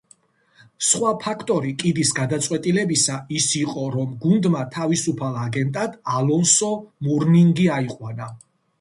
სხვა 0.91 1.11
ფაქტორი 1.25 1.73
კიდის 1.83 2.13
გადაწყვეტილებისა 2.21 3.19
ის 3.41 3.51
იყო, 3.61 3.85
რომ 3.99 4.17
გუნდმა 4.25 4.67
თავისუფალ 4.79 5.41
აგენტად 5.45 6.03
ალონსო 6.19 6.75
მურნინგი 7.11 7.73
აიყვანა. 7.81 8.37